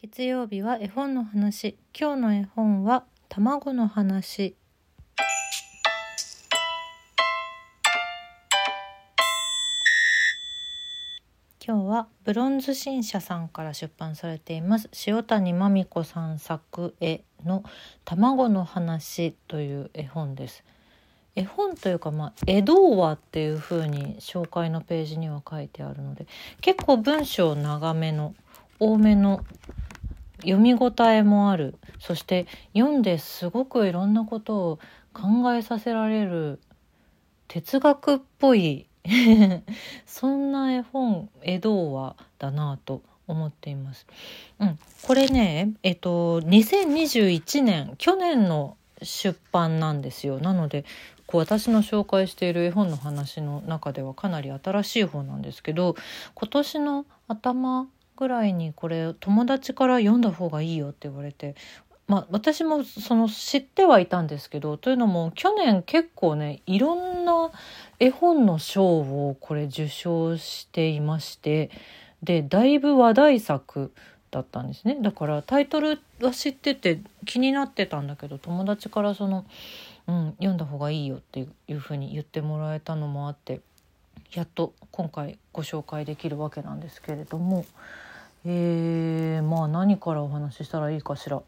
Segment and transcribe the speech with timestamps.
[0.00, 1.76] 月曜日は絵本の話。
[1.92, 4.54] 今日の絵本は卵の話。
[11.60, 14.88] 今日はブロンズ新社さんから出版されています。
[15.04, 17.64] 塩谷真美子さん作絵の
[18.04, 20.62] 卵の話という絵本です。
[21.34, 26.26] 絵本というか、まあ、江戸話っていう風に紹介のページには書いてあるので
[26.60, 28.34] 結構文章長めの
[28.80, 29.44] 多めの
[30.42, 31.74] 読み応えもある。
[31.98, 34.78] そして読んですごくいろんなことを
[35.12, 36.60] 考えさせられる
[37.48, 38.86] 哲学っぽい
[40.06, 44.06] そんな絵本江戸話だなと思っています。
[44.58, 50.40] うん、これねえっと2021年去年の出版なんですよ。
[50.40, 50.84] なので
[51.26, 55.94] こう私の紹介している絵本の話の中ではかなり新しい方なんですけど
[56.34, 57.86] 今年の頭
[58.18, 61.54] ぐらいにこれ友達から読んだ方がいいよって言われて
[62.08, 67.50] まあ、私もその知ってはいたんですけどというのも去年結構ねいろんな
[68.00, 71.70] 絵本の賞をこれ受賞していまして
[72.22, 73.92] でだいぶ話題作
[74.30, 79.44] だったんですねだからタイトルは知ってて気になってたんだけど友達からその、
[80.06, 83.60] うん、読んだ方がいいよっていうふうに言ってもらえたのもあって
[84.32, 87.66] やっと今回ご紹介できるわけなんですけれども。
[88.50, 91.42] えー、まあ何からお話ししたらいいかしら。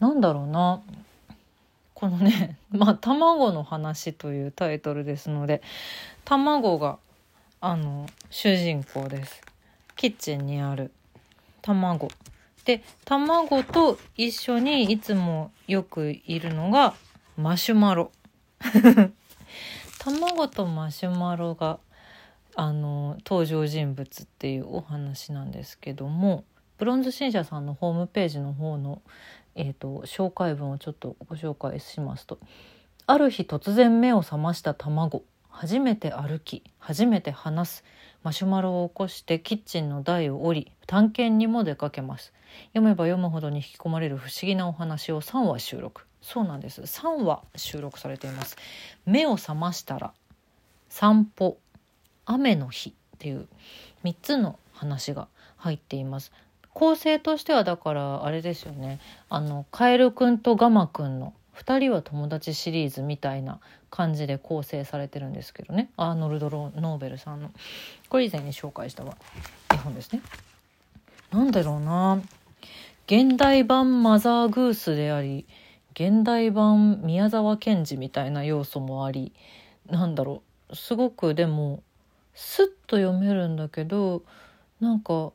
[0.00, 0.82] なんだろうな
[1.94, 5.62] このね「まあ卵の話」というタイトルですので
[6.26, 6.98] 卵が
[7.62, 9.40] あの主人公です。
[9.96, 10.92] キッチンにある
[11.62, 12.10] 卵。
[12.66, 16.92] で卵と一緒にいつもよくいるのが
[17.38, 18.12] マシュマロ。
[19.98, 21.78] 卵とマシュマロが
[22.56, 26.44] あの登場人物っていうお話なんですけども
[26.78, 29.02] ブロンズ新社さんのホームページの方の、
[29.54, 32.38] えーと、紹介文をちょっとご紹介しますと
[33.06, 37.84] 「ある日突然目を覚ました卵初めて歩き初めて話す
[38.26, 42.32] マシュマロを起こしてキッチンの台を降り探検にも出かけます。
[42.70, 46.06] 読めば読むほどに引き込まれる不思議なお話を3話収録。
[46.20, 46.80] そうなんです。
[46.82, 48.56] 3話収録されています。
[49.04, 50.12] 目を覚ましたら
[50.88, 51.58] 散歩。
[52.26, 53.48] 雨の日っていう
[54.04, 56.32] 3つの話が入っています。
[56.74, 59.00] 構成としてはだからあれですよね。
[59.30, 63.60] あのカエルくんとガマくんの2人は友達シリーズみたいな
[63.90, 65.88] 感じで構成されてるんですけどね。
[65.96, 67.50] アーノルド・ノーベルさんの。
[68.10, 69.04] これ以前に紹介した
[69.72, 70.20] 絵本ですね。
[71.32, 72.20] なんだろうな。
[73.06, 75.46] 現代版マザーグースであり
[75.94, 79.32] 現代版宮沢賢治みたいな要素もあり
[79.88, 80.76] なんだろう。
[80.76, 81.82] すごくでも
[82.36, 84.22] スッと読めるんだけど
[84.78, 85.32] なんか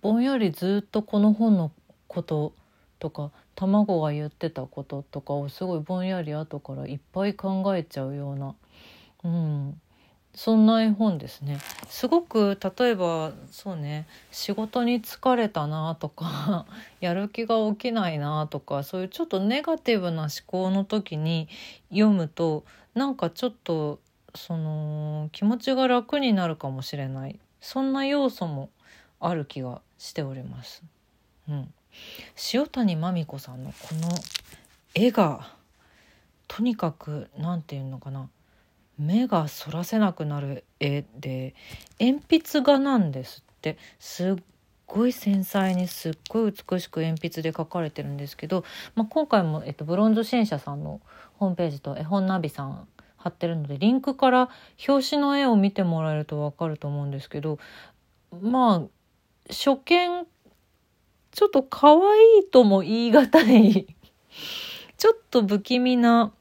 [0.00, 1.72] ぼんやりずっとこの本の
[2.06, 2.52] こと
[3.00, 8.54] とか卵が言ってたこととかをすごいぼんやり後からいっぱい考えちゃうような、
[9.24, 9.80] うん、
[10.34, 11.58] そんな絵本ですね。
[11.88, 16.66] すごく例えばそうね仕事に疲れたなとか
[17.00, 21.48] やる気が起きないなとかそういうちょっとネガティブな思考の時に
[21.90, 22.64] 読むと
[22.94, 23.98] なんかちょっと
[24.36, 27.38] その気持ちが楽になるかもしれない。
[27.60, 28.70] そんな要素も
[29.20, 30.82] ある気がしております。
[31.48, 31.72] うん、
[32.52, 34.08] 塩谷真美子さんのこの
[34.94, 35.52] 絵が
[36.48, 38.28] とにかく何て言うのかな。
[38.98, 41.54] 目がそらせなくなる絵で
[42.00, 43.78] 鉛筆画なんですって。
[43.98, 44.42] すっ
[44.86, 48.64] ごい繊細にすっごい美しく鉛筆で描かれてるんですけど、
[48.94, 51.00] まあ、今回も、えっと、ブロンズ新社さんの
[51.34, 52.88] ホームページと絵本ナビさん
[53.26, 54.48] 貼ってるのでリンクから
[54.86, 57.58] 表紙の絵を見てもらえると分かると思うんですけど
[58.40, 60.26] まあ初見
[61.32, 63.86] ちょっと可愛いとも言い難い
[64.96, 66.32] ちょっと不気味な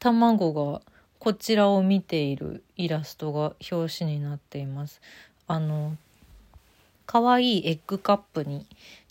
[0.00, 0.82] 卵が
[1.20, 5.00] こちらを見ているイラストが表紙になっています。
[5.46, 5.96] あの
[7.06, 8.66] 可愛いエッグカップに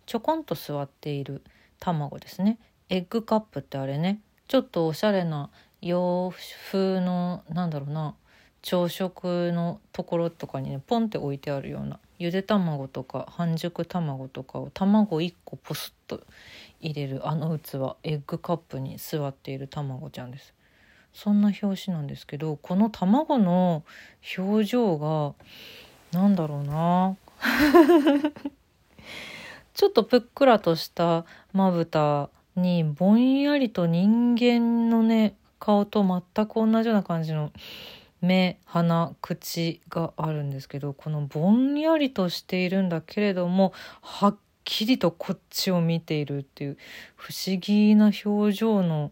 [0.05, 1.41] ちょこんと座っている
[1.79, 2.57] 卵ですね。
[2.89, 5.49] エッグカップってあれねちょっとおしゃれな
[5.81, 6.33] 洋
[6.71, 8.15] 風のなんだろうな
[8.61, 16.21] 朝食のところとかにねポンって置いてあるようなゆで卵とか半熟卵とかを卵1個ポスッと
[16.79, 20.53] 入れるあの器エッグカップに座っている卵ちゃんです。
[21.13, 23.83] そんな表紙なんですけどこの卵の
[24.37, 25.33] 表情が
[26.11, 27.15] なんだろうな。
[29.73, 37.51] ちょっとぷっくらとしたまぶたにぼんやりと人間のね顔と全く同じような感じの
[38.21, 46.77] 目鼻口があるんですけどこのぼんやりとしているんだけれどもはっきりとこっちを見ているっていう
[47.15, 49.11] 不思議な表情の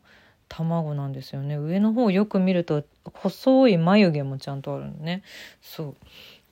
[0.50, 1.56] 卵なんですよね。
[1.56, 2.84] 上の方をよく見ると
[3.14, 5.24] 細い眉毛もちゃんとあるのね。
[5.62, 5.96] そう。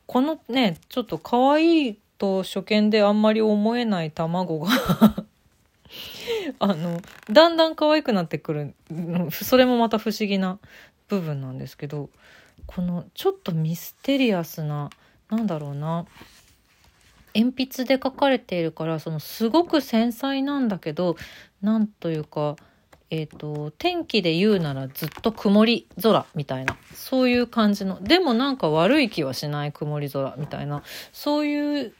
[0.07, 4.69] このねちょっと可愛いと初見であんまり思えない卵が
[6.59, 8.73] あのだんだん可愛くなってくる
[9.31, 10.59] それもまた不思議な
[11.07, 12.09] 部分なんですけど
[12.65, 14.89] このちょっとミステリアスな
[15.29, 16.05] なんだろうな
[17.35, 21.15] 鉛筆で描かれているからそのすごく繊細なんだけど
[21.61, 22.55] なんというか
[23.15, 30.81] えーと、天気で言うならずっと曇り空みたいなそういう感じのでもなんか悪い気はしない曇り空みたいな
[31.11, 31.93] そういう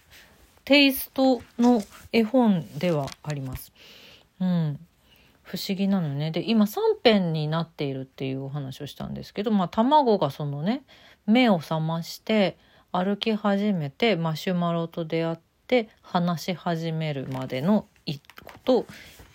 [0.65, 3.71] テイストの絵本ではあります。
[4.39, 4.79] うん、
[5.43, 6.31] 不思議なのね。
[6.31, 10.83] で今3編になっているっていうお話をしたんですけど、まあ、卵がそのね
[11.25, 12.57] 目を覚まして
[12.91, 15.37] 歩き始めてマシュマロと出会っ
[15.67, 17.87] て話し始めるまでの
[18.43, 18.85] こと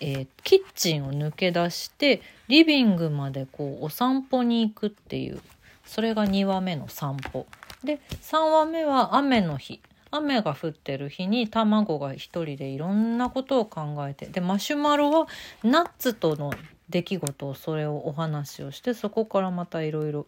[0.01, 5.41] えー、キッチンを抜け出してリビングまでこうお散歩に行くっていう。
[5.85, 7.47] それが2話目の散歩。
[7.83, 9.81] で3話目は雨の日。
[10.11, 15.29] 雨が降ってる日に卵が一人でいろんなことを考えてでマシュマロは
[15.63, 16.53] ナッツとの
[16.89, 20.27] 出来事をそれをお話をしてそこからまたいろいろ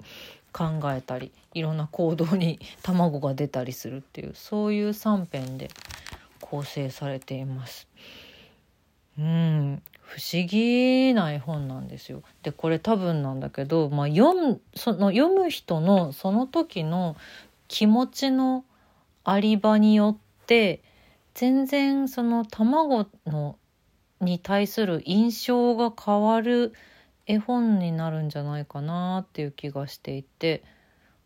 [0.52, 5.70] 考えたりいろんな行動に卵が出たりするっていうそういう3編で
[6.40, 7.88] 構成されています。
[9.18, 12.22] うん不思議な絵本なんですよ。
[12.42, 17.16] でこれ多分なんだけど、まあ、読むその読む人のその時の
[17.68, 18.64] 気持ちの
[19.24, 20.82] あり場によって
[21.34, 23.56] 全然その卵の
[24.20, 26.72] に対する印象が変わる
[27.26, 30.62] 絵本になるんじゃないかなっていう気がしていて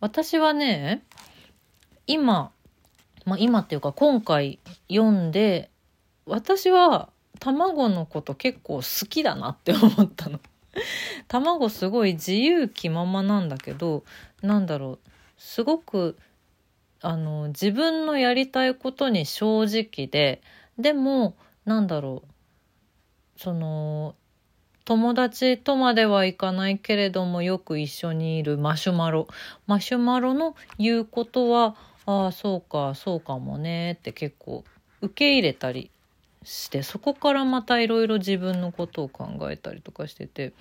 [0.01, 1.05] 私はね
[2.07, 2.53] 今、
[3.25, 4.59] まあ、今っていうか今回
[4.89, 5.71] 読んで
[6.27, 7.09] 私は
[7.41, 10.41] 卵のこと結構好きだなって思ったの。
[11.29, 14.05] 卵すごい自由気ままなんだけど
[14.43, 16.19] なんだろうすごく
[17.05, 20.41] あの自分のやりたいことに正直で
[20.79, 24.15] でもなんだろうその
[24.85, 29.29] 友達とまではいかないけれどもよく一緒にいるマシュマロ
[29.67, 34.65] マシュマロの言うことはああそうかそうかもねって結構
[35.03, 35.91] 受け入れたり
[36.43, 40.53] してそこからまたいろいろ自分のことを考えたりとかしてて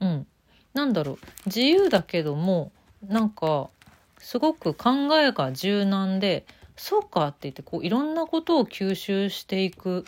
[0.00, 0.26] うん。
[0.74, 2.72] なんだろう自由だけども
[3.06, 3.70] なんか
[4.18, 6.46] すごく考えが柔軟で
[6.76, 10.04] そうかって言ってこういろんなことを吸収していく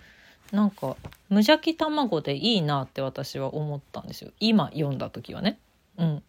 [0.53, 0.97] なんか
[1.29, 5.59] 無邪気卵でいいなって私は思ったんですよ今読んだ時はね。
[5.99, 6.23] うん、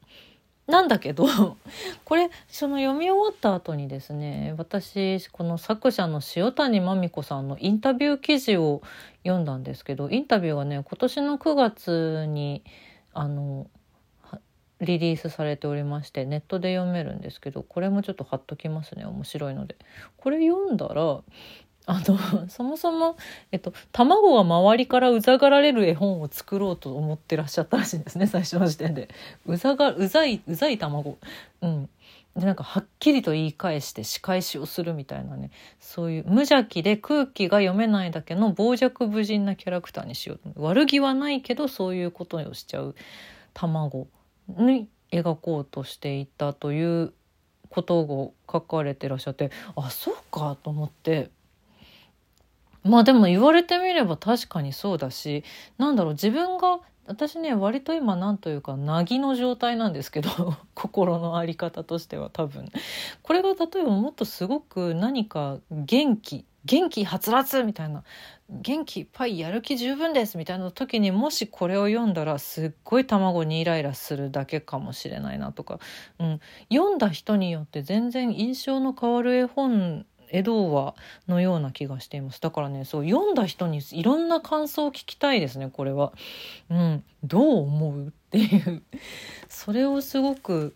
[0.68, 1.26] なんだけど
[2.04, 8.82] これその読み終わった後にですね私この作者の塩谷真美子さんのインタビュー記事を
[9.24, 12.64] 読んだんですけどインタビューがね今年の9月に
[13.14, 13.68] あの
[14.82, 19.76] リリースされておりましてネットで読めるんですけどこれもちょっと貼っときますね面白いので。
[20.18, 21.22] これ読んだら
[21.90, 22.18] あの
[22.50, 23.16] そもそも、
[23.52, 29.10] えっと、卵が周りからうざがられる絵本を作ろうと思ってらっしゃったらしいんですね最初の時点で。
[29.46, 31.18] うざがうざいうざい卵。
[31.62, 31.90] うん、
[32.36, 35.50] でなんかはっきりと言い返して仕返しをするみたいなね。
[35.80, 42.96] そういう無邪気で空気が読めないだけの傍若無人なキャラクターにしよう悪気はないけどそういうことをしちゃう
[43.54, 44.08] 卵。
[44.48, 47.14] に描こうとしていたという
[47.70, 51.30] ことを書かれてらっしゃってあそうかと思って。
[52.84, 55.44] まあでも言われてみれば確かにそうだし
[55.78, 62.70] なんだろう自分が私ね割と今なんというかなぎの状態なんですけど 心の在り方としては多分。
[63.24, 68.04] これが例えばもっとすごく何か元気元気はつらつみたいな。
[68.50, 75.80] 元気いっぱいやる気十分ですみたいな時にもしこれを読んだらすっごい卵にイライラするだけかもしれないなとか、
[76.18, 76.40] うん、
[76.72, 80.96] 読んだ人によって全然印象の変わる絵本江戸話
[81.28, 82.42] のような気がしています。
[82.42, 86.14] だからねそう読んだ人にいろんな感想を聞きたいですねこれは。
[86.70, 88.08] うん、どう思う？
[88.08, 88.84] っていう。
[89.50, 90.74] それをすごく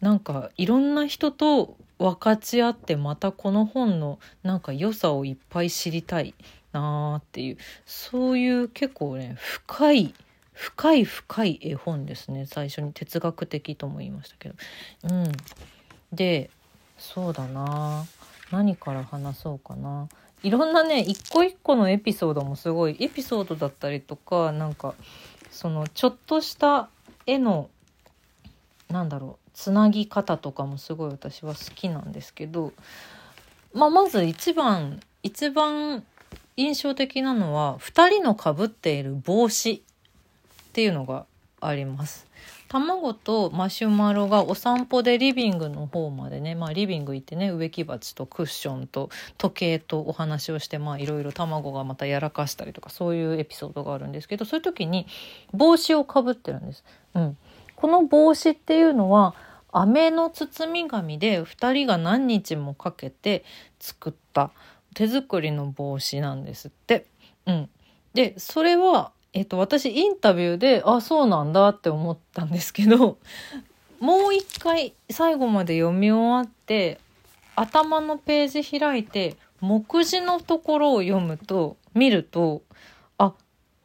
[0.00, 6.34] なんかいろんな人と分かち合ってまたこの本のなんか良さをいっぱい知りたい
[6.72, 10.14] なーっていうそういう結構ね深い
[10.52, 12.44] 深い深い絵本ですね。
[12.46, 14.54] 最初に哲学的とも言いましたけど。
[15.04, 15.32] うん、
[16.12, 16.50] で
[16.98, 18.04] そうだな。
[18.50, 20.08] 何から話そうかな。
[20.42, 24.94] いろんなね一個一個のエピソードもすごいエピソードだったりとかなんか
[25.50, 26.88] そのちょっとした
[27.26, 27.68] 絵の
[28.90, 32.72] なんだろうつなぎ方とかもすごい私は好きなんですけど、
[33.72, 36.04] まあ、まず一番一番
[36.56, 39.80] 印象的なのは2人のかぶっている帽子っ
[40.72, 41.26] ていうのが
[41.60, 42.30] あります。
[42.68, 55.08] 卵とマシュマロがお散歩でリビングの方までね、まあ、リビング行ってね植木鉢とクッションと時計とお話をしてまあいろいろ卵がまたやらかしたりとかそういうエピソードがあるんですけどそういう時に
[55.52, 56.84] 帽子をかぶってるんです。
[57.14, 57.36] うん、
[57.80, 59.34] この帽子っていうのは
[59.72, 63.44] 飴の包み紙で2人が何日もかけて
[63.78, 64.50] 作った
[64.94, 67.06] 手作りの帽子なんですって。
[67.46, 67.70] うん、
[68.12, 73.16] でそれはえっと、私インタビューであそうなんだって思ったんですけど
[74.00, 76.98] もう一回最後まで読み終わって
[77.54, 82.62] 頭のページ開いて目次のところを読むと見ると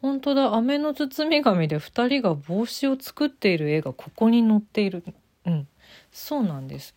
[0.05, 0.53] 本当だ。
[0.53, 5.03] 飴の包み紙で2人が帽子を作っている絵がここに載っている。
[5.47, 5.67] うん。
[6.11, 6.93] そうなんです。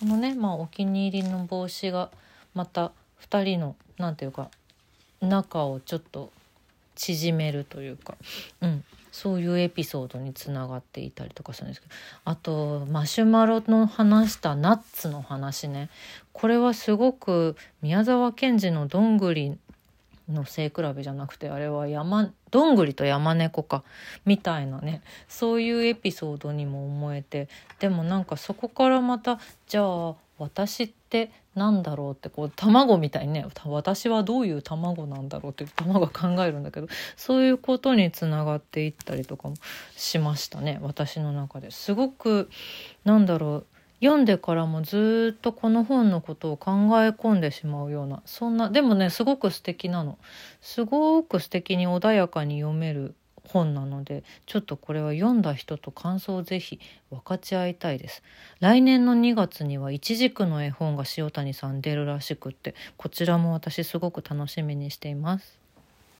[0.00, 2.10] このねまあお気に入りの帽子が
[2.54, 4.50] また2人の何て言うか
[5.20, 6.32] 仲をちょっと
[6.94, 8.14] 縮めるというか、
[8.62, 11.94] うん、そういうエピソードにつながっていたりとかするんですけど。
[12.24, 15.90] あとマシュマロの話したナッツの話ね。
[16.32, 19.58] これはすごく宮沢賢治の「どんぐり
[20.28, 23.84] の背比べじゃなくてあれは山どんぐりと山猫か
[24.24, 39.54] みたいなねそういうエピソードにも思えてでもなんかそこからまたじゃあ私って何だろうってこう卵みたいにね私はどういう卵なんだろうって卵が考えるんだけどそういうことにつながっていったりとかも
[39.96, 41.70] しましたね私の中で。
[41.70, 42.50] すごく
[43.04, 43.66] なんだろう
[44.00, 46.72] 読んでからもずっとこの本のことを考
[47.02, 50.18] え込んでしまうようなそんなでもねすごく素敵なの。
[50.60, 53.14] すごく素敵に穏やかに読める
[53.46, 58.22] 本なのでちょっとこれは読んだ人と感想をぜひ分かち合いたいです。
[58.60, 65.65] 来年の2月には一軸の絵本が塩谷さん出るらしくってこちらも私すごく楽しみにしています。